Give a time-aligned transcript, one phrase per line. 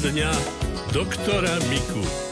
[0.00, 0.32] Poradňa
[0.96, 2.29] doktora Miku.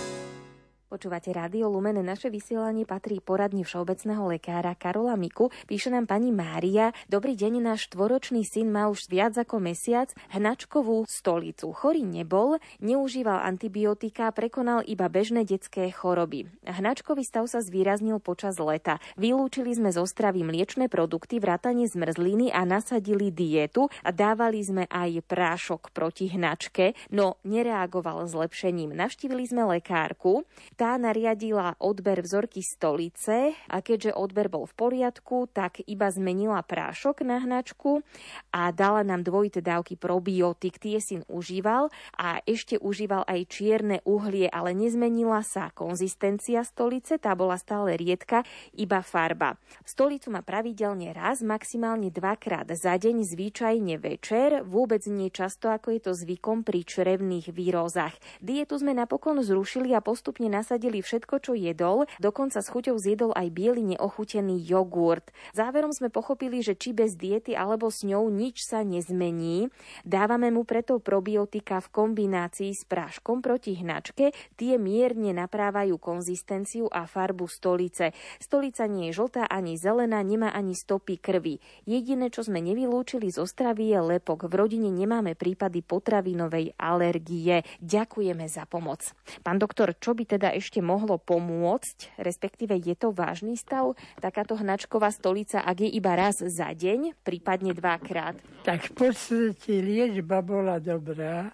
[0.98, 5.46] Počúvate Rádio Lumen, naše vysielanie patrí poradni všeobecného lekára Karola Miku.
[5.70, 11.06] Píše nám pani Mária, dobrý deň, náš štvoročný syn má už viac ako mesiac hnačkovú
[11.06, 11.70] stolicu.
[11.70, 16.50] Chorý nebol, neužíval antibiotika, prekonal iba bežné detské choroby.
[16.66, 18.98] Hnačkový stav sa zvýraznil počas leta.
[19.14, 25.22] Vylúčili sme zo stravy mliečne produkty, vrátanie zmrzliny a nasadili dietu a dávali sme aj
[25.30, 28.98] prášok proti hnačke, no nereagoval zlepšením.
[28.98, 30.42] Navštívili sme lekárku,
[30.74, 37.26] tá nariadila odber vzorky stolice a keďže odber bol v poriadku, tak iba zmenila prášok
[37.26, 38.06] na hnačku
[38.54, 40.78] a dala nám dvojité dávky probiotik.
[40.78, 47.34] Tie syn užíval a ešte užíval aj čierne uhlie, ale nezmenila sa konzistencia stolice, tá
[47.34, 48.46] bola stále riedka,
[48.78, 49.58] iba farba.
[49.82, 56.00] Stolicu má pravidelne raz, maximálne dvakrát za deň, zvyčajne večer, vôbec nie často, ako je
[56.06, 58.14] to zvykom pri črevných výrozách.
[58.38, 63.34] Dietu sme napokon zrušili a postupne nas nasadili všetko, čo jedol, dokonca s chuťou zjedol
[63.34, 65.34] aj biely neochutený jogurt.
[65.50, 69.74] Záverom sme pochopili, že či bez diety alebo s ňou nič sa nezmení.
[70.06, 77.10] Dávame mu preto probiotika v kombinácii s práškom proti hnačke, tie mierne naprávajú konzistenciu a
[77.10, 78.14] farbu stolice.
[78.38, 81.58] Stolica nie je žltá ani zelená, nemá ani stopy krvi.
[81.90, 84.46] Jediné, čo sme nevylúčili zo stravy je lepok.
[84.46, 87.66] V rodine nemáme prípady potravinovej alergie.
[87.82, 89.10] Ďakujeme za pomoc.
[89.42, 95.08] Pán doktor, čo by teda ešte mohlo pomôcť, respektíve je to vážny stav, takáto hnačková
[95.08, 98.36] stolica, ak je iba raz za deň, prípadne dvakrát?
[98.68, 101.48] Tak v podstate liečba bola dobrá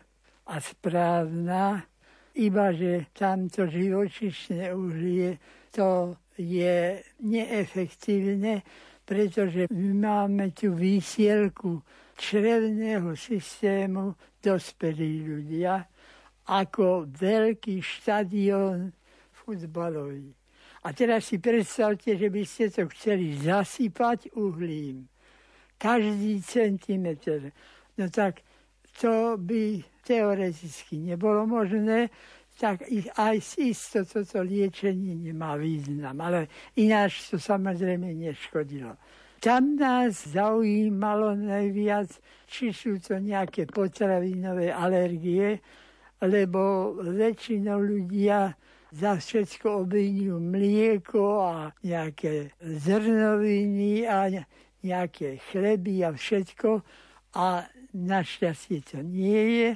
[0.50, 1.86] a správna,
[2.34, 5.38] iba že tamto živočišné uhlie
[5.70, 8.66] to je neefektívne,
[9.06, 11.78] pretože my máme tu výsielku
[12.18, 15.86] črevného systému dospelí ľudia
[16.44, 18.92] ako veľký štadión
[19.44, 20.32] futbalový.
[20.84, 25.08] A teraz si predstavte, že by ste to chceli zasypať uhlím.
[25.80, 27.52] Každý centimetr.
[27.96, 28.40] No tak
[29.00, 32.12] to by teoreticky nebolo možné,
[32.60, 36.20] tak ich aj isto toto liečenie nemá význam.
[36.20, 36.46] Ale
[36.78, 38.94] ináč to samozrejme neškodilo.
[39.42, 42.08] Tam nás zaujímalo najviac,
[42.48, 45.60] či sú to nejaké potravinové alergie,
[46.24, 48.56] lebo väčšinou ľudia
[48.94, 54.46] za všetko obvinujú mlieko a nejaké zrnoviny a
[54.86, 56.78] nejaké chleby a všetko.
[57.34, 59.70] A našťastie to nie je.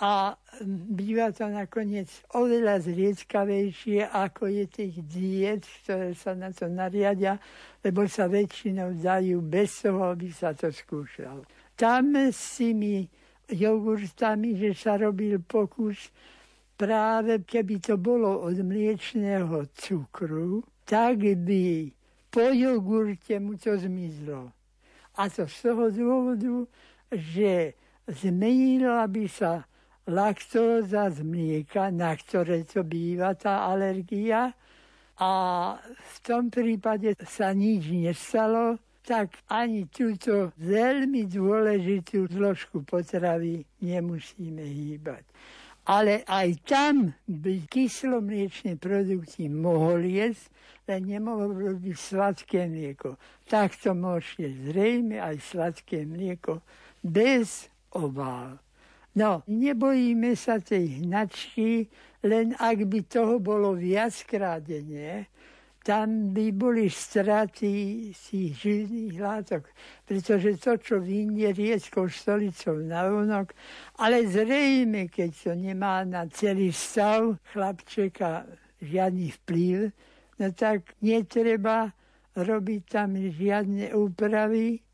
[0.00, 0.32] A
[0.64, 7.36] býva to nakoniec oveľa zriedkavejšie, ako je tých diet, ktoré sa na to nariadia,
[7.84, 11.44] lebo sa väčšinou dajú bez toho, aby sa to skúšalo.
[11.76, 13.04] Tam si mi
[13.50, 16.08] jogurtami, že sa robil pokus
[16.80, 21.92] práve keby to bolo od mliečného cukru, tak by
[22.32, 24.48] po jogurte mu to zmizlo.
[25.20, 26.64] A to z toho dôvodu,
[27.12, 27.76] že
[28.08, 29.68] zmenila by sa
[30.08, 34.56] laktóza z mlieka, na ktoré to býva tá alergia,
[35.20, 35.32] a
[35.84, 45.28] v tom prípade sa nič nestalo, tak ani túto veľmi dôležitú zložku potravy nemusíme hýbať.
[45.88, 50.52] Ale aj tam by kyslomliečné produkty mohol jesť,
[50.90, 53.14] len nemohol byť sladké mlieko.
[53.46, 56.60] Takto môžete zrejme aj sladké mlieko
[57.00, 58.58] bez obál.
[59.10, 61.90] No, nebojíme sa tej hnačky,
[62.22, 65.26] len ak by toho bolo viackrát denne,
[65.80, 69.64] tam by boli straty tých živných látok,
[70.04, 73.56] pretože to, čo vynie rieckou stolicou na vonok,
[73.96, 78.44] ale zrejme, keď to nemá na celý stav chlapčeka
[78.84, 79.88] žiadny vplyv,
[80.36, 81.92] no tak netreba
[82.36, 84.84] robiť tam žiadne úpravy.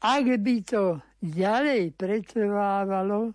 [0.00, 3.32] Ak by to ďalej pretrvávalo,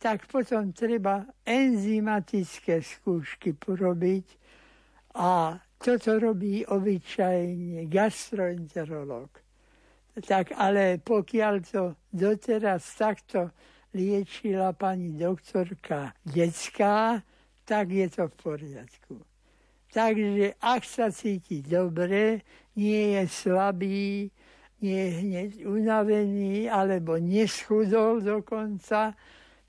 [0.00, 4.26] tak potom treba enzymatické skúšky porobiť
[5.14, 9.32] a toto robí obyčajne gastroenterolog.
[10.20, 13.48] Tak ale pokiaľ to doteraz takto
[13.96, 17.24] liečila pani doktorka detská,
[17.64, 19.14] tak je to v poriadku.
[19.90, 22.44] Takže ak sa cíti dobre,
[22.76, 24.30] nie je slabý,
[24.84, 29.16] nie je hneď unavený alebo neschudol dokonca,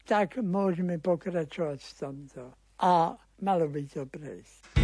[0.05, 2.43] tak môžeme pokračovať v tomto.
[2.83, 4.80] A malo by to prejsť.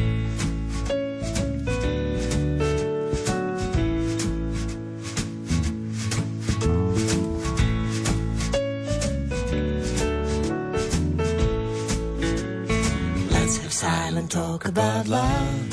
[14.28, 15.72] Talk about love.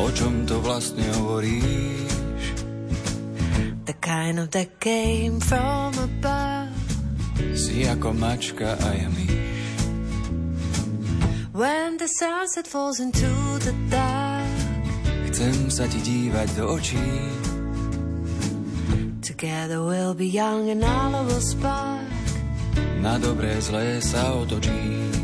[0.00, 2.08] O čom to vlastne hovoríš?
[3.84, 6.72] The kind of that came from above.
[7.52, 9.36] Si ako mačka a ja myš.
[11.52, 13.28] When the sunset falls into
[13.60, 14.48] the dark.
[15.28, 17.08] Chcem sa ti dívať do očí.
[19.20, 22.08] Together we'll be young and all will spark.
[23.04, 25.19] Na dobré zlé sa otočí.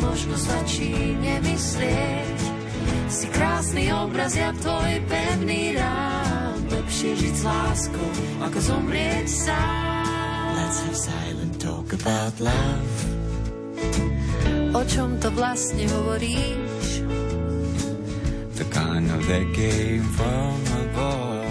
[0.00, 2.38] Možno stačí nemyslieť.
[3.10, 6.56] Si krásny obraz, ja tvoj pevný rám.
[6.70, 8.10] Lepšie žiť s láskou,
[8.40, 10.52] ako zomrieť sám.
[10.56, 12.94] Let's have silent talk about love.
[14.70, 17.02] O čom to vlastne hovoríš?
[18.54, 21.50] The kind of that came from above.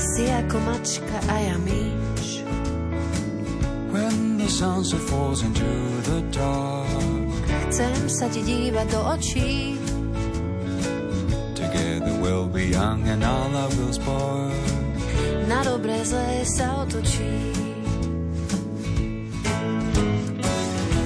[0.00, 2.40] Si ako mačka a ja myš.
[3.92, 5.68] When the sunset falls into
[6.08, 7.19] the dark.
[7.70, 9.78] Chcem sa ti dívať do očí.
[11.54, 14.50] Together we'll be young and all love will spark.
[15.46, 17.30] Na dobré zlé sa otočí.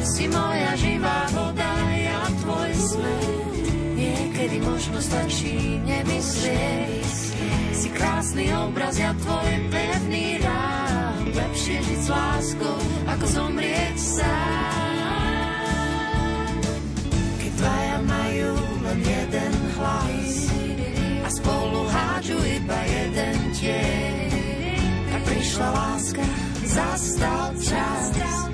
[0.08, 3.64] Si moja živá voda, ja tvoj smet.
[4.00, 7.12] Niekedy možno stačí nemyslieť.
[7.76, 11.28] Si krásny obraz, ja tvoj pevný rám.
[11.28, 14.83] Lepšie žiť s láskou, ako zomrieť sám.
[25.54, 26.22] Prišla láska,
[26.66, 28.10] zastal čas.
[28.18, 28.53] na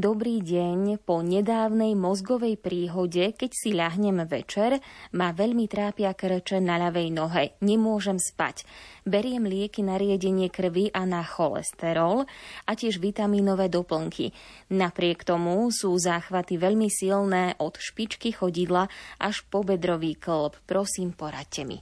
[0.00, 1.04] Dobrý deň.
[1.04, 4.80] Po nedávnej mozgovej príhode, keď si ľahnem večer,
[5.12, 7.52] ma veľmi trápia krče na ľavej nohe.
[7.60, 8.64] Nemôžem spať.
[9.04, 12.24] Beriem lieky na riedenie krvi a na cholesterol
[12.64, 14.32] a tiež vitamínové doplnky.
[14.72, 18.88] Napriek tomu sú záchvaty veľmi silné od špičky chodidla
[19.20, 20.56] až po bedrový klb.
[20.64, 21.76] Prosím, poradte mi.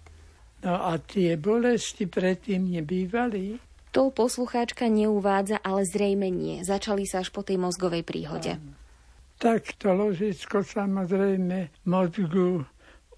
[0.67, 3.68] No a tie bolesti predtým nebývali?
[3.99, 6.63] To poslucháčka neuvádza, ale zrejme nie.
[6.63, 8.55] Začali sa až po tej mozgovej príhode.
[9.43, 12.63] Tak to ložisko samozrejme mozgu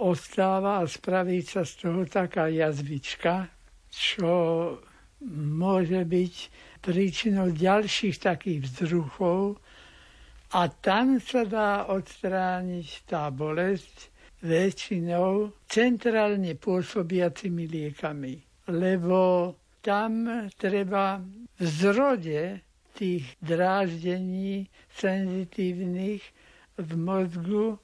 [0.00, 3.52] ostáva a spraví sa z toho taká jazvička,
[3.92, 4.32] čo
[5.60, 6.34] môže byť
[6.80, 9.60] príčinou ďalších takých vzruchov
[10.56, 14.08] a tam sa dá odstrániť tá bolesť
[14.40, 18.40] väčšinou centrálne pôsobiacimi liekami,
[18.72, 21.20] lebo tam treba
[21.58, 22.60] v zrode
[22.94, 26.22] tých dráždení senzitívnych
[26.76, 27.78] v mozgu,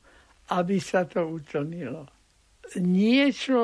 [0.53, 2.07] aby sa to utlmilo.
[2.77, 3.61] Niečo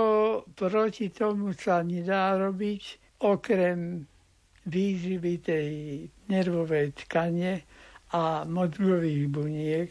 [0.55, 2.83] proti tomu sa nedá robiť,
[3.23, 4.07] okrem
[4.67, 5.71] výživy tej
[6.31, 7.67] nervovej tkane
[8.15, 9.91] a mozgových buniek.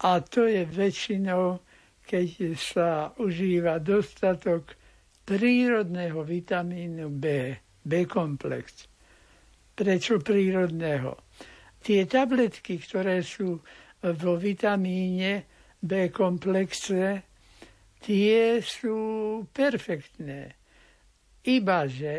[0.00, 1.60] A to je väčšinou,
[2.06, 4.76] keď sa užíva dostatok
[5.26, 7.50] prírodného vitamínu B,
[7.82, 8.86] B-komplex.
[9.74, 11.18] Prečo prírodného?
[11.82, 13.58] Tie tabletky, ktoré sú
[14.00, 15.44] vo vitamíne
[15.82, 17.26] B-komplexe,
[17.98, 18.98] tie sú
[19.50, 20.54] perfektné.
[21.42, 22.14] Ibaže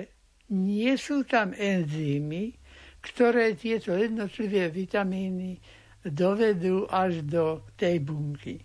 [0.51, 2.55] nie sú tam enzymy,
[2.99, 5.59] ktoré tieto jednotlivé vitamíny
[6.03, 8.55] dovedú až do tej bunky.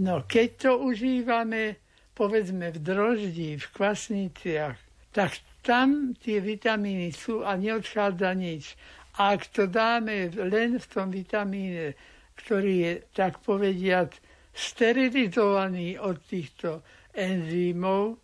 [0.00, 1.81] No keď to užívame
[2.12, 4.76] povedzme v droždi, v kvasniciach,
[5.12, 8.74] tak tam tie vitamíny sú a neodchádza nič.
[9.16, 11.94] Ak to dáme len v tom vitamíne,
[12.40, 14.16] ktorý je, tak povediať,
[14.52, 18.20] sterilizovaný od týchto enzýmov,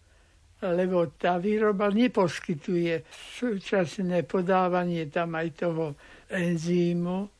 [0.58, 3.06] lebo tá výroba neposkytuje
[3.38, 5.94] súčasné podávanie tam aj toho
[6.28, 7.30] enzýmu,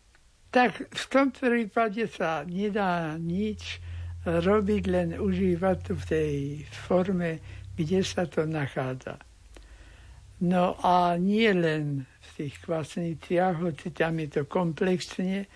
[0.48, 3.82] tak v tom prípade sa nedá nič
[4.28, 6.34] robiť, len užívať to v tej
[6.68, 7.40] forme,
[7.72, 9.16] kde sa to nachádza.
[10.44, 15.50] No a nie len v tých kvasniciach, hoci tam je to komplexne,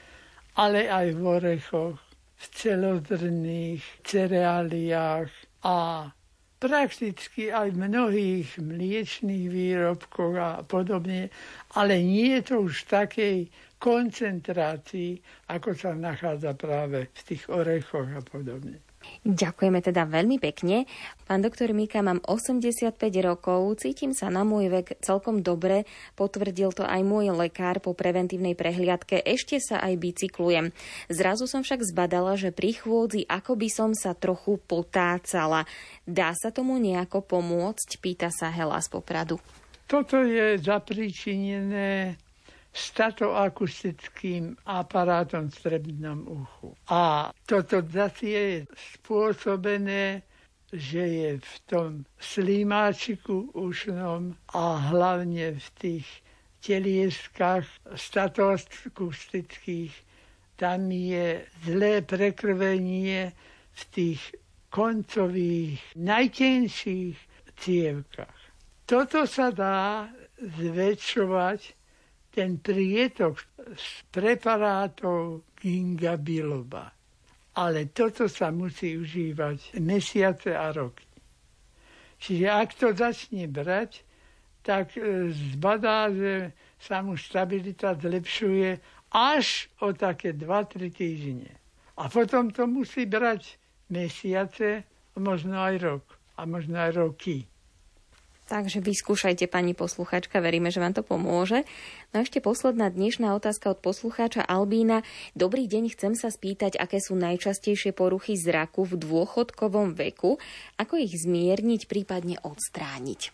[0.59, 1.99] ale aj v orechoch,
[2.43, 5.31] v celodrných cereáliách
[5.63, 6.11] a
[6.59, 11.31] prakticky aj v mnohých mliečných výrobkoch a podobne,
[11.79, 13.39] ale nie je to už v takej
[13.83, 15.19] koncentrácii,
[15.51, 18.79] ako sa nachádza práve v tých orechoch a podobne.
[19.27, 20.87] Ďakujeme teda veľmi pekne.
[21.27, 26.87] Pán doktor Mika, mám 85 rokov, cítim sa na môj vek celkom dobre, potvrdil to
[26.87, 30.71] aj môj lekár po preventívnej prehliadke, ešte sa aj bicyklujem.
[31.11, 35.67] Zrazu som však zbadala, že pri chôdzi ako by som sa trochu potácala.
[36.07, 37.99] Dá sa tomu nejako pomôcť?
[37.99, 39.43] Pýta sa Hela z Popradu.
[39.91, 42.22] Toto je zapričinené
[42.73, 46.73] statoakustickým aparátom v strebnom uchu.
[46.89, 50.25] A toto zase je spôsobené,
[50.73, 56.09] že je v tom slímáčiku ušnom a hlavne v tých
[56.65, 59.93] telieskách statoakustických
[60.57, 63.35] tam je zlé prekrvenie
[63.73, 64.23] v tých
[64.71, 67.19] koncových, najtenších
[67.59, 68.39] cievkach.
[68.87, 70.07] Toto sa dá
[70.39, 71.82] zväčšovať
[72.33, 73.37] ten prietok
[73.77, 76.89] z preparátov ginga biloba.
[77.53, 81.05] Ale toto sa musí užívať mesiace a roky.
[82.17, 84.01] Čiže ak to začne brať,
[84.65, 88.81] tak e, zbadá, že sa mu stabilita zlepšuje
[89.13, 91.53] až o také 2-3 týždne.
[92.01, 93.61] A potom to musí brať
[93.93, 96.05] mesiace, možno aj rok
[96.41, 97.52] a možno aj roky.
[98.51, 101.63] Takže vyskúšajte, pani posluchačka, veríme, že vám to pomôže.
[102.11, 105.07] No a ešte posledná dnešná otázka od poslucháča Albína.
[105.39, 110.43] Dobrý deň, chcem sa spýtať, aké sú najčastejšie poruchy zraku v dôchodkovom veku,
[110.75, 113.31] ako ich zmierniť, prípadne odstrániť.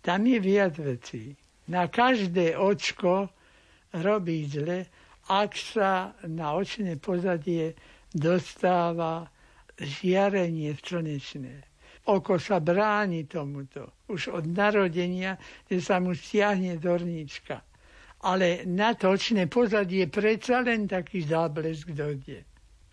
[0.00, 1.36] Tam je viac vecí.
[1.68, 3.28] Na každé očko
[3.92, 4.88] robí zle,
[5.28, 7.74] ak sa na očné pozadie
[8.14, 9.28] dostáva
[9.76, 11.75] žiarenie slnečné
[12.06, 14.06] oko sa bráni tomuto.
[14.06, 15.34] Už od narodenia,
[15.66, 17.62] že sa mu stiahne dornička.
[18.26, 22.46] Ale na točné pozadie predsa len taký záblesk dojde.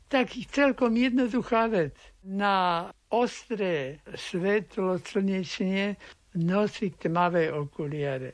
[0.10, 1.98] Taký celkom jednoduchá vec.
[2.30, 5.98] Na ostré svetlo slnečne
[6.38, 8.34] nosí tmavé okuliare,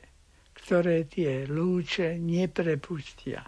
[0.56, 3.44] ktoré tie lúče neprepustia.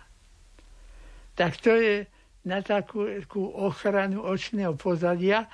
[1.33, 2.05] Tak to je
[2.45, 3.09] na takú,
[3.57, 5.49] ochranu očného pozadia,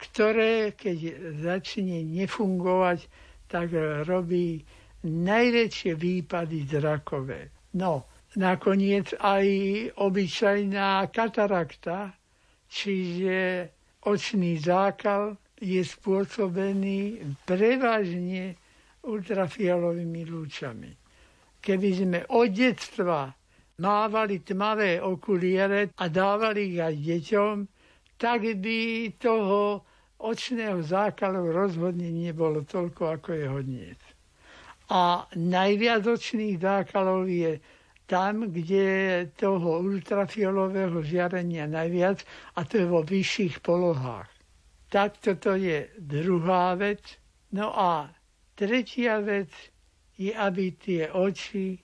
[0.00, 0.98] ktoré keď
[1.44, 3.04] začne nefungovať,
[3.50, 3.74] tak
[4.08, 4.64] robí
[5.04, 7.52] najväčšie výpady zrakové.
[7.76, 9.46] No, nakoniec aj
[10.00, 12.14] obyčajná katarakta,
[12.70, 13.68] čiže
[14.06, 18.56] očný zákal je spôsobený prevažne
[19.04, 20.90] ultrafialovými lúčami.
[21.60, 23.28] Keby sme od detstva
[23.80, 27.56] mávali tmavé okuliere a dávali ich aj deťom,
[28.20, 28.80] tak by
[29.16, 29.84] toho
[30.20, 34.00] očného zákalu rozhodne nebolo toľko, ako je hodniec.
[34.90, 37.62] A najviac očných zákalov je
[38.10, 42.26] tam, kde je toho ultrafiolového žiarenia najviac
[42.58, 44.26] a to je vo vyšších polohách.
[44.90, 46.98] Tak toto je druhá vec.
[47.54, 48.10] No a
[48.58, 49.54] tretia vec
[50.18, 51.78] je, aby tie oči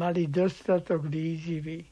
[0.00, 1.84] mali dostatok výživy.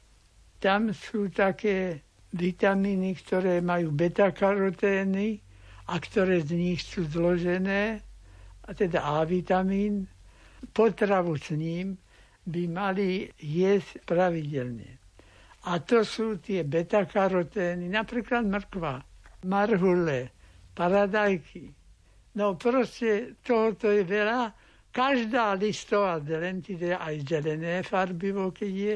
[0.56, 2.00] Tam sú také
[2.32, 5.45] vitamíny, ktoré majú beta-karotény,
[5.86, 8.02] a ktoré z nich sú zložené,
[8.66, 10.10] a teda A vitamín,
[10.74, 11.94] potravu s ním
[12.46, 14.98] by mali jesť pravidelne.
[15.66, 19.02] A to sú tie beta-karotény, napríklad mrkva,
[19.46, 20.30] marhule,
[20.74, 21.74] paradajky.
[22.38, 24.54] No proste tohoto je veľa.
[24.94, 28.94] Každá listová zelen, teda aj zelené farbivo, keď je,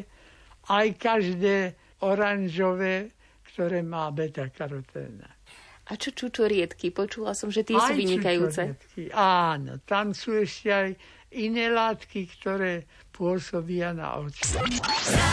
[0.70, 1.56] aj každé
[2.06, 3.12] oranžové,
[3.50, 5.39] ktoré má beta-karoténa.
[5.90, 6.94] A čo čučoriedky?
[6.94, 8.62] Počula som, že tie aj sú vynikajúce.
[9.10, 10.88] Áno, tam sú ešte aj
[11.34, 14.54] iné látky, ktoré pôsobia na oči.
[15.02, 15.26] sa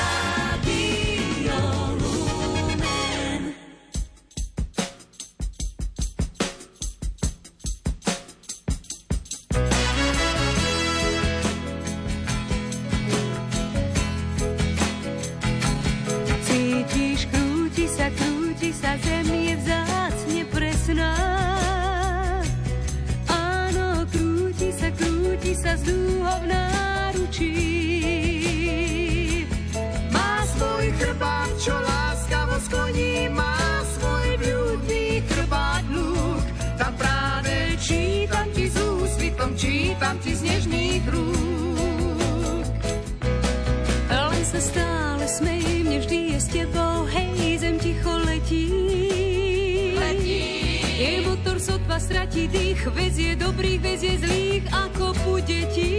[52.47, 55.93] dých, vezie dobrých, vezie zlých, ako pu detí.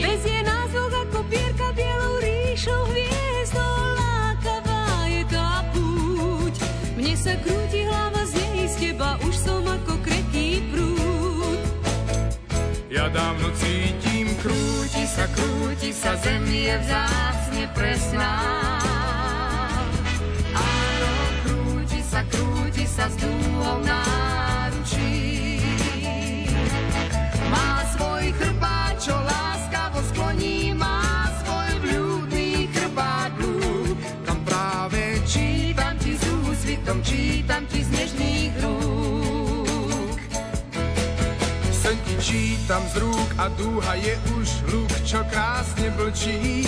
[0.00, 6.54] Vezie nás dvoch ako pierka bielou ríšou hviezdou, lákavá je tá púť.
[6.94, 11.60] Mne sa krúti hlava z nej, z teba už som ako kreký prúd.
[12.90, 18.34] Ja dávno cítim, krúti sa, krúti sa, zem je vzácne presná.
[22.90, 25.62] Sa s dúhou náručí.
[27.46, 33.94] Má svoj chrbát, čo láskavo skloní, má svoj vľúdny chrbát blúd.
[34.26, 40.18] Tam práve čítam ti s úsvitom, čítam ti z nežných rúk.
[41.70, 46.66] Sen ti čítam z rúk a dúha je už hluk, čo krásne blčí.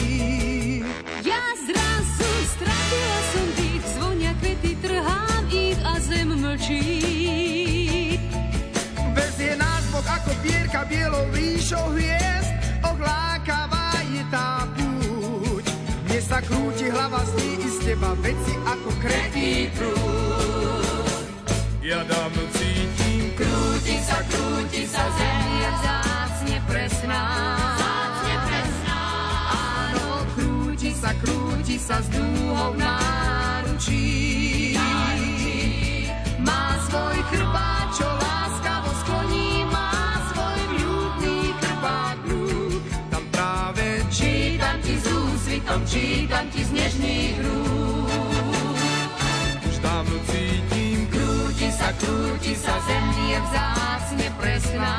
[1.27, 5.32] Ja zrazu stratila som dých, zvonia kvety, a
[6.13, 6.85] zem mlčí.
[9.17, 12.53] Vezie nás Boh ako pierka bielou ríšou hviezd,
[12.85, 15.65] ohlákavá je tá púť.
[16.05, 21.17] Mne sa krúti hlava z ní i z teba veci ako kretý prúd.
[21.83, 27.23] Ja dávno cítim, krúti sa, krúti sa, zem je vzácne presná.
[29.53, 34.42] Áno, krúti sa, krúti sa s dúhou náručí.
[36.93, 37.89] Svoj chrbát,
[38.21, 42.85] láskavo skloní, má svoj vľúdny chrbát blúd.
[43.09, 48.13] Tam práve čítam ti s úsvitom, čítam ti z nežných rúk.
[49.73, 54.95] Už dávno cítim, krúti sa, krúti sa, zem je vzácne presná.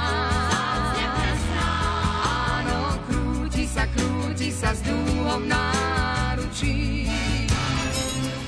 [2.57, 7.05] Áno, krúti sa, krúti sa s dúhom náručí.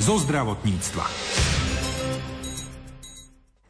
[0.02, 1.35] Zo zdravotníctva.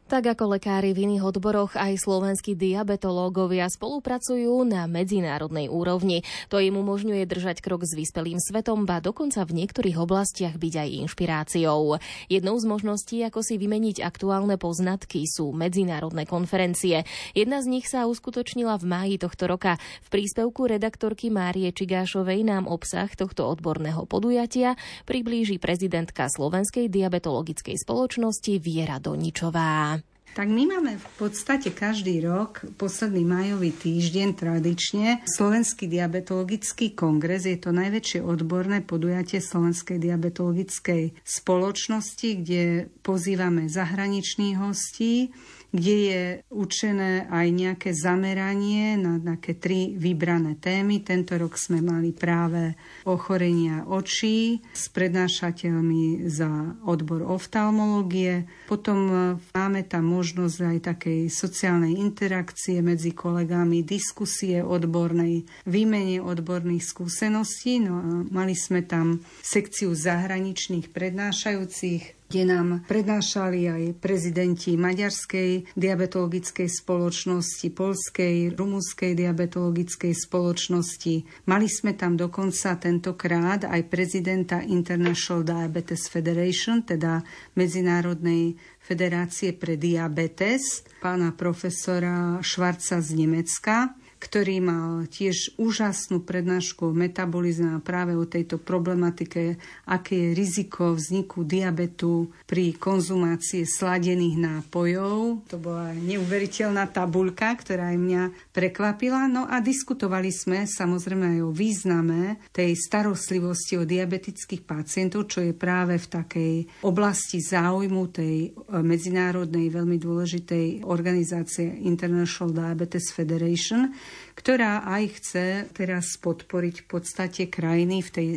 [0.05, 6.21] Tak ako lekári v iných odboroch, aj slovenskí diabetológovia spolupracujú na medzinárodnej úrovni.
[6.53, 10.89] To im umožňuje držať krok s vyspelým svetom, ba dokonca v niektorých oblastiach byť aj
[11.09, 11.97] inšpiráciou.
[12.29, 17.01] Jednou z možností, ako si vymeniť aktuálne poznatky, sú medzinárodné konferencie.
[17.33, 19.81] Jedna z nich sa uskutočnila v máji tohto roka.
[20.05, 24.77] V príspevku redaktorky Márie Čigášovej nám obsah tohto odborného podujatia
[25.09, 30.04] priblíži prezidentka Slovenskej diabetologickej spoločnosti Viera Doničová.
[30.35, 37.47] Tak my máme v podstate každý rok, posledný majový týždeň tradične, Slovenský diabetologický kongres.
[37.47, 45.31] Je to najväčšie odborné podujatie Slovenskej diabetologickej spoločnosti, kde pozývame zahraničných hostí,
[45.75, 46.23] kde je
[46.55, 51.03] učené aj nejaké zameranie na také tri vybrané témy.
[51.03, 58.47] Tento rok sme mali práve ochorenia očí s prednášateľmi za odbor oftalmológie.
[58.71, 59.11] Potom
[59.51, 67.83] máme tam možnosť aj takej sociálnej interakcie medzi kolegami, diskusie odbornej, výmene odborných skúseností.
[67.83, 76.65] No a mali sme tam sekciu zahraničných prednášajúcich kde nám prednášali aj prezidenti Maďarskej diabetologickej
[76.65, 81.15] spoločnosti, Polskej, Rumunskej diabetologickej spoločnosti.
[81.45, 87.21] Mali sme tam dokonca tentokrát aj prezidenta International Diabetes Federation, teda
[87.53, 96.97] Medzinárodnej federácie pre diabetes, pána profesora Švarca z Nemecka ktorý mal tiež úžasnú prednášku o
[96.97, 105.45] metabolizme a práve o tejto problematike, aké je riziko vzniku diabetu pri konzumácii sladených nápojov.
[105.53, 109.29] To bola neuveriteľná tabuľka, ktorá aj mňa prekvapila.
[109.29, 115.53] No a diskutovali sme samozrejme aj o význame tej starostlivosti o diabetických pacientov, čo je
[115.53, 123.93] práve v takej oblasti záujmu tej medzinárodnej veľmi dôležitej organizácie International Diabetes Federation,
[124.37, 128.29] ktorá aj chce teraz podporiť v podstate krajiny v tej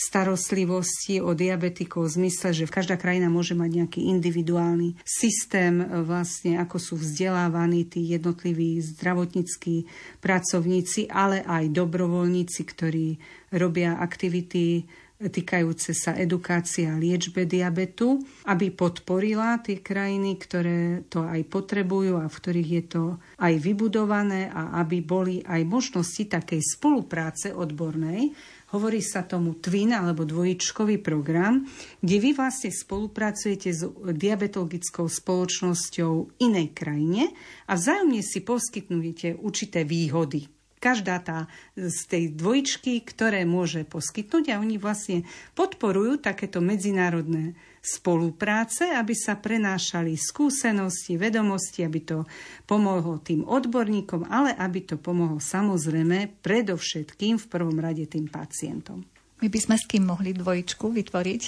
[0.00, 6.76] starostlivosti o diabetikov v zmysle, že každá krajina môže mať nejaký individuálny systém, vlastne ako
[6.80, 9.84] sú vzdelávaní tí jednotliví zdravotníckí
[10.24, 13.20] pracovníci, ale aj dobrovoľníci, ktorí
[13.52, 14.88] robia aktivity
[15.20, 22.24] týkajúce sa edukácie a liečbe diabetu, aby podporila tie krajiny, ktoré to aj potrebujú a
[22.24, 23.04] v ktorých je to
[23.36, 28.32] aj vybudované a aby boli aj možnosti takej spolupráce odbornej,
[28.70, 31.66] Hovorí sa tomu twin alebo dvojičkový program,
[31.98, 33.82] kde vy vlastne spolupracujete s
[34.14, 37.34] diabetologickou spoločnosťou inej krajine
[37.66, 41.38] a vzájomne si poskytnujete určité výhody každá tá
[41.76, 49.36] z tej dvojčky, ktoré môže poskytnúť a oni vlastne podporujú takéto medzinárodné spolupráce, aby sa
[49.36, 52.18] prenášali skúsenosti, vedomosti, aby to
[52.64, 59.04] pomohlo tým odborníkom, ale aby to pomohlo samozrejme predovšetkým v prvom rade tým pacientom.
[59.40, 61.42] My by sme s kým mohli dvojičku vytvoriť?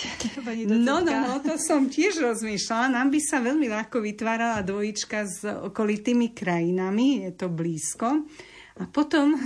[0.64, 2.97] No, no, no, to som tiež rozmýšľala.
[2.97, 8.25] Nám by sa veľmi ľahko vytvárala dvojička s okolitými krajinami, je to blízko.
[8.83, 9.38] A potom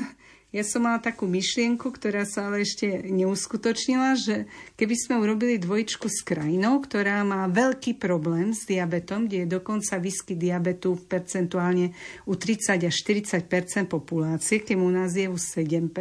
[0.57, 4.49] ja som mala takú myšlienku, ktorá sa ale ešte neuskutočnila, že
[4.81, 10.01] keby sme urobili dvojčku s krajinou, ktorá má veľký problém s diabetom, kde je dokonca
[10.01, 11.93] výsky diabetu percentuálne
[12.25, 13.45] u 30 až 40
[13.85, 15.93] populácie, keď u nás je u 7%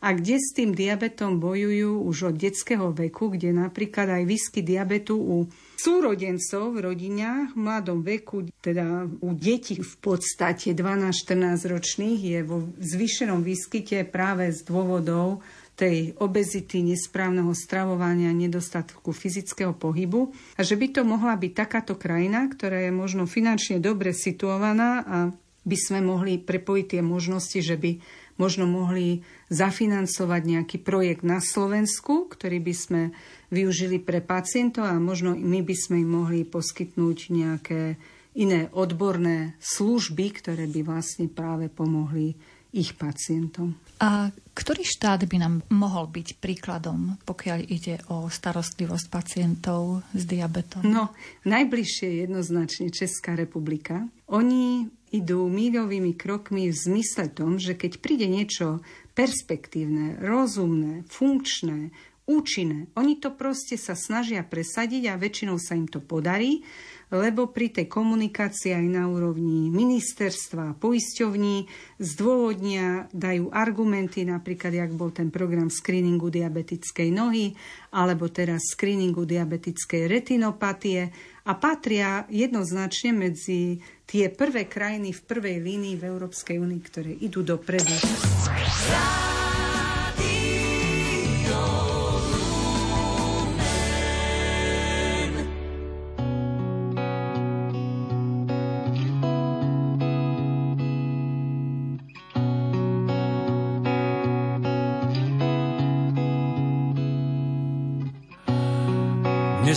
[0.00, 5.20] a kde s tým diabetom bojujú už od detského veku, kde napríklad aj výsky diabetu
[5.20, 5.44] u
[5.76, 12.66] súrodencov v rodinách v mladom veku, teda u detí v podstate 12-14 ročných je vo
[12.80, 15.44] zvýšenom výskyte práve z dôvodov
[15.76, 20.32] tej obezity, nesprávneho stravovania, nedostatku fyzického pohybu.
[20.56, 25.18] A že by to mohla byť takáto krajina, ktorá je možno finančne dobre situovaná a
[25.66, 27.98] by sme mohli prepojiť tie možnosti, že by
[28.38, 33.02] možno mohli zafinancovať nejaký projekt na Slovensku, ktorý by sme
[33.50, 37.98] využili pre pacientov a možno my by sme im mohli poskytnúť nejaké
[38.36, 42.36] iné odborné služby, ktoré by vlastne práve pomohli
[42.76, 43.72] ich pacientom.
[43.96, 50.84] A ktorý štát by nám mohol byť príkladom, pokiaľ ide o starostlivosť pacientov s diabetom?
[50.84, 51.16] No,
[51.48, 54.04] najbližšie jednoznačne Česká republika.
[54.28, 58.82] Oni idú míľovými krokmi v zmysle tom, že keď príde niečo
[59.14, 61.94] perspektívne, rozumné, funkčné,
[62.26, 62.90] účinné.
[62.98, 66.66] Oni to proste sa snažia presadiť a väčšinou sa im to podarí,
[67.14, 71.70] lebo pri tej komunikácii aj na úrovni ministerstva a poisťovní
[72.02, 77.54] zdôvodnia, dajú argumenty, napríklad, jak bol ten program screeningu diabetickej nohy,
[77.94, 81.14] alebo teraz screeningu diabetickej retinopatie
[81.46, 87.46] a patria jednoznačne medzi tie prvé krajiny v prvej línii v Európskej únii, ktoré idú
[87.46, 87.94] dopredu.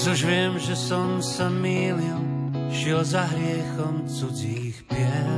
[0.09, 2.17] Už viem, že som sa mýlil,
[2.73, 5.37] šiel za hriechom cudzích pier.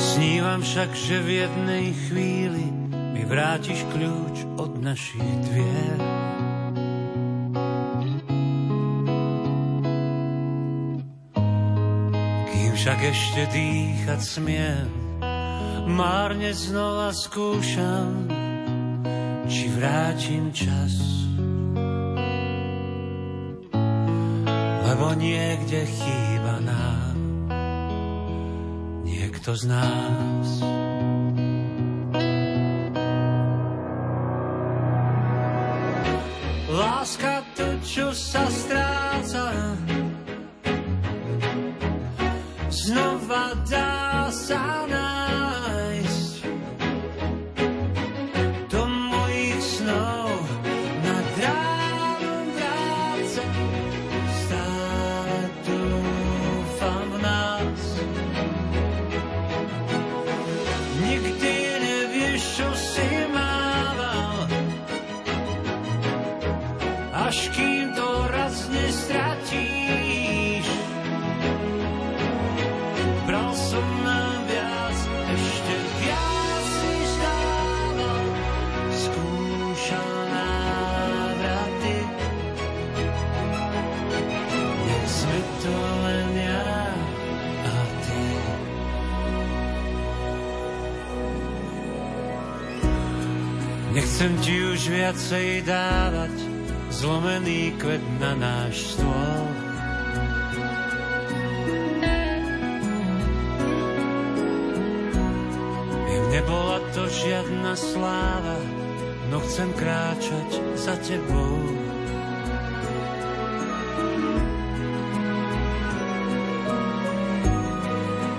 [0.00, 2.64] Snívam však, že v jednej chvíli
[3.12, 6.00] mi vrátiš kľúč od našich dvier.
[12.48, 15.05] Kým však ešte dýchať smiem,
[15.86, 18.26] Márne znova skúšam,
[19.46, 20.98] či vrátim čas.
[24.82, 27.14] Lebo niekde chýba nám
[29.06, 30.48] niekto z nás.
[36.66, 39.54] Láska to, čo sa stráca,
[42.74, 44.85] znova dá sa
[94.16, 96.32] Nechcem ti už viacej dávať
[96.88, 99.44] zlomený kvet na náš stôl.
[106.32, 108.56] Nebola to žiadna sláva,
[109.28, 111.60] no chcem kráčať za tebou.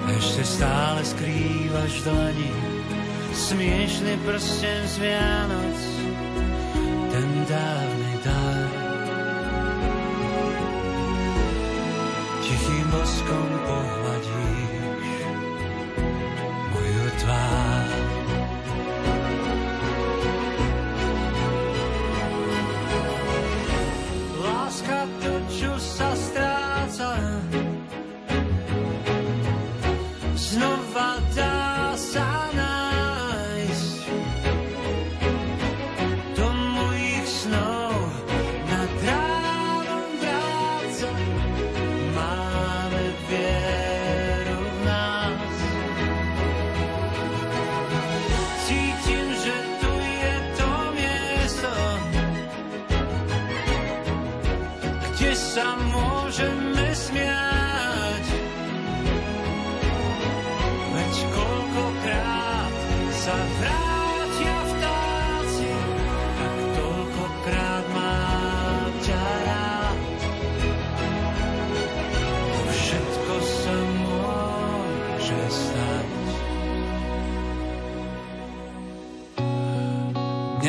[0.10, 2.66] Ešte stále skrývaš dlani
[3.47, 5.96] smiešný prsten z Vianoc,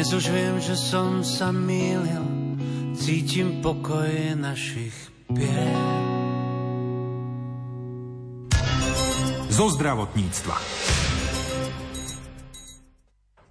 [0.09, 2.25] Dnes už viem, že som sa mýlil,
[2.97, 4.09] cítim pokoj
[4.41, 4.97] našich
[5.29, 5.77] pier.
[9.53, 10.57] Zo zdravotníctva.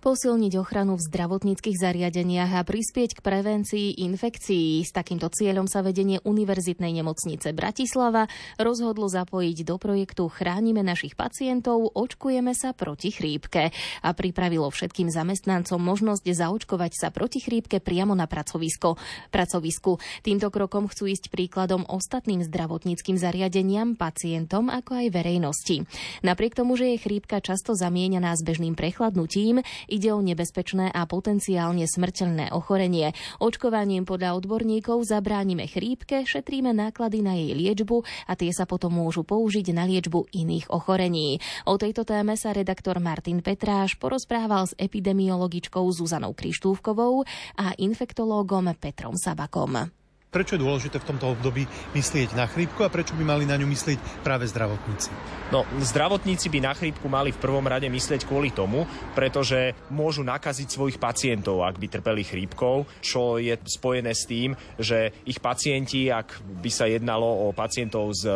[0.07, 4.79] Posilniť ochranu v zdravotníckých zariadeniach a prispieť k prevencii infekcií.
[4.79, 8.23] S takýmto cieľom sa vedenie Univerzitnej nemocnice Bratislava
[8.55, 15.75] rozhodlo zapojiť do projektu Chránime našich pacientov, očkujeme sa proti chrípke a pripravilo všetkým zamestnancom
[15.75, 18.95] možnosť zaočkovať sa proti chrípke priamo na pracovisko.
[19.27, 19.99] pracovisku.
[20.23, 25.83] Týmto krokom chcú ísť príkladom ostatným zdravotníckým zariadeniam, pacientom ako aj verejnosti.
[26.23, 29.59] Napriek tomu, že je chrípka často zamieňaná s bežným prechladnutím,
[29.97, 33.17] ide o nebezpečné a potenciálne smrteľné ochorenie.
[33.41, 39.25] Očkovaním podľa odborníkov zabránime chrípke, šetríme náklady na jej liečbu a tie sa potom môžu
[39.25, 41.41] použiť na liečbu iných ochorení.
[41.65, 47.25] O tejto téme sa redaktor Martin Petráš porozprával s epidemiologičkou Zuzanou Krištúvkovou
[47.57, 49.89] a infektológom Petrom Sabakom.
[50.27, 51.63] Prečo je dôležité v tomto období
[51.95, 55.07] myslieť na chrípku a prečo by mali na ňu myslieť práve zdravotníci?
[55.55, 58.83] No, zdravotníci by na chrípku mali v prvom rade myslieť kvôli tomu,
[59.15, 65.15] pretože môžu nakaziť svojich pacientov, ak by trpeli chrípkou, čo je spojené s tým, že
[65.23, 68.27] ich pacienti, ak by sa jednalo o pacientov z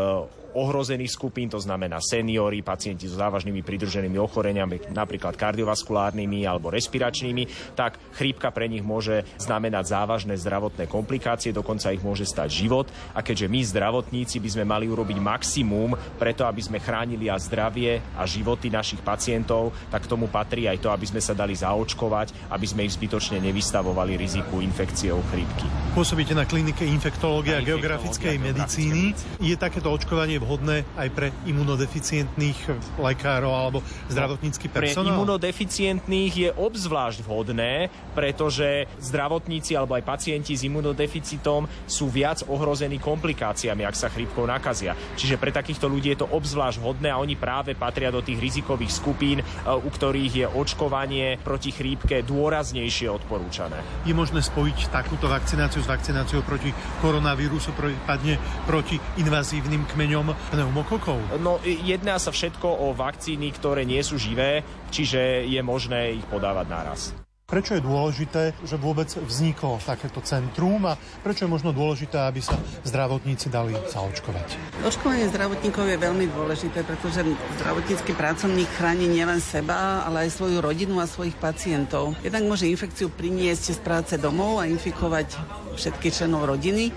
[0.53, 7.95] ohrozených skupín, to znamená seniory, pacienti so závažnými pridruženými ochoreniami, napríklad kardiovaskulárnymi alebo respiračnými, tak
[8.17, 12.87] chrípka pre nich môže znamenať závažné zdravotné komplikácie, dokonca ich môže stať život.
[13.15, 18.03] A keďže my, zdravotníci, by sme mali urobiť maximum preto, aby sme chránili a zdravie
[18.19, 22.51] a životy našich pacientov, tak k tomu patrí aj to, aby sme sa dali zaočkovať,
[22.51, 25.65] aby sme ich zbytočne nevystavovali riziku infekciou chrípky.
[25.95, 29.15] Pôsobíte na klinike infektológie a geografickej medicíny.
[29.39, 32.59] Je takéto očkovanie vhodné aj pre imunodeficientných
[32.97, 35.05] lekárov alebo zdravotnícky personál?
[35.05, 42.97] Pre imunodeficientných je obzvlášť vhodné, pretože zdravotníci alebo aj pacienti s imunodeficitom sú viac ohrození
[42.97, 44.97] komplikáciami, ak sa chrípkou nakazia.
[45.15, 48.91] Čiže pre takýchto ľudí je to obzvlášť vhodné a oni práve patria do tých rizikových
[48.91, 53.79] skupín, e, u ktorých je očkovanie proti chrípke dôraznejšie odporúčané.
[54.07, 61.19] Je možné spojiť takúto vakcináciu s vakcináciou proti koronavírusu, prípadne proti invazívnym kmeňom pneumokokov?
[61.39, 66.65] No, jedná sa všetko o vakcíny, ktoré nie sú živé, čiže je možné ich podávať
[66.67, 67.20] naraz.
[67.51, 72.55] Prečo je dôležité, že vôbec vzniklo takéto centrum a prečo je možno dôležité, aby sa
[72.87, 74.79] zdravotníci dali zaočkovať?
[74.87, 77.27] Očkovanie zdravotníkov je veľmi dôležité, pretože
[77.59, 82.15] zdravotnícky pracovník chráni nielen seba, ale aj svoju rodinu a svojich pacientov.
[82.23, 85.35] Jednak môže infekciu priniesť z práce domov a infikovať
[85.75, 86.91] všetkých členov rodiny,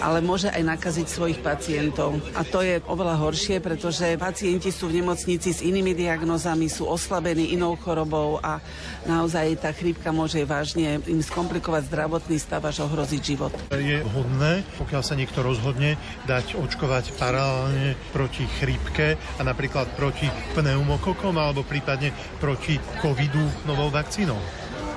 [0.00, 2.16] ale môže aj nakaziť svojich pacientov.
[2.36, 7.52] A to je oveľa horšie, pretože pacienti sú v nemocnici s inými diagnózami, sú oslabení
[7.56, 8.60] inou chorobou a
[9.08, 13.50] naozaj tá chrípka môže vážne im skomplikovať zdravotný stav až ohroziť život.
[13.74, 21.34] Je vhodné, pokiaľ sa niekto rozhodne dať očkovať paralelne proti chrípke a napríklad proti pneumokokom
[21.34, 24.38] alebo prípadne proti covidu novou vakcínou?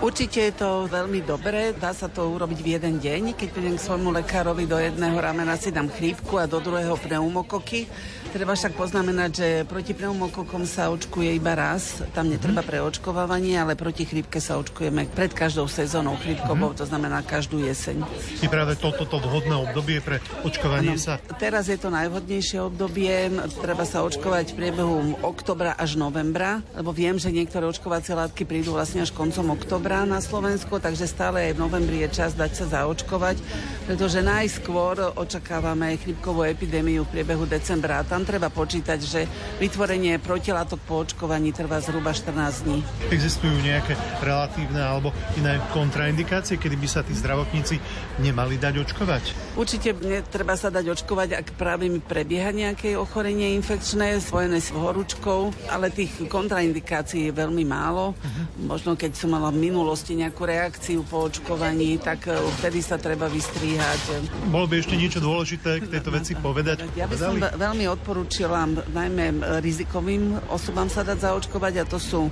[0.02, 3.38] Určite je to veľmi dobré, dá sa to urobiť v jeden deň.
[3.38, 7.86] Keď prídem k svojmu lekárovi do jedného ramena si dám chrípku a do druhého pneumokoky.
[8.34, 14.10] Treba však poznamenať, že proti pneumokokom sa očkuje iba raz, tam netreba preočkovávanie, ale proti
[14.10, 18.02] chrípke sa očkujeme pred každou sezónou chrípkovou, to znamená každú jeseň.
[18.42, 21.22] Je práve toto to vhodné obdobie pre očkovanie sa?
[21.38, 23.30] Teraz je to najvhodnejšie obdobie,
[23.62, 28.74] treba sa očkovať v priebehu oktobra až novembra, lebo viem, že niektoré očkovacie látky prídu
[28.74, 32.66] vlastne až koncom oktobra na Slovensku, takže stále aj v novembri je čas dať sa
[32.80, 33.44] zaočkovať,
[33.84, 38.08] pretože najskôr očakávame chrípkovú epidémiu v priebehu decembra.
[38.08, 39.26] Tam tam treba počítať, že
[39.58, 42.86] vytvorenie protilátok po očkovaní trvá zhruba 14 dní.
[43.10, 45.10] Existujú nejaké relatívne alebo
[45.42, 47.82] iné kontraindikácie, kedy by sa tí zdravotníci
[48.22, 49.24] nemali dať očkovať?
[49.58, 55.74] Určite netreba sa dať očkovať, ak práve mi prebieha nejaké ochorenie infekčné spojené s horúčkou,
[55.74, 58.14] ale tých kontraindikácií je veľmi málo.
[58.14, 58.70] Uh-huh.
[58.70, 63.26] Možno keď som mala v minulosti nejakú reakciu po očkovaní, tak e, vtedy sa treba
[63.26, 64.30] vystríhať.
[64.54, 66.86] Bolo by ešte niečo dôležité k tejto veci povedať?
[66.94, 72.32] Ja by som veľmi odporúčila najmä rizikovým osobám sa dať zaočkovať a to sú e,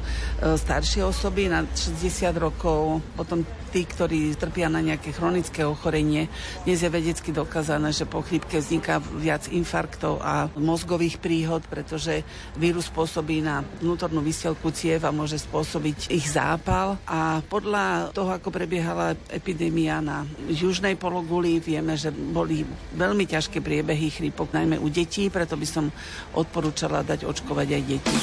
[0.54, 6.26] staršie osoby na 60 rokov, potom tí, ktorí trpia na nejaké chronické ochorenie.
[6.66, 12.26] Dnes je vedecky dokázané, že po chrípke vzniká viac infarktov a mozgových príhod, pretože
[12.58, 19.16] vírus spôsobí na vnútornú vysielku cieva, môže spôsobiť ich zápal a podľa toho, ako prebiehala
[19.30, 25.56] epidémia na južnej pologuli, vieme, že boli veľmi ťažké priebehy chrípok, najmä u detí, preto
[25.56, 25.86] by som
[26.36, 28.18] odporúčala dať očkovať aj deti.